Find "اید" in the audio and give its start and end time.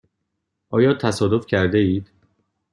1.77-2.11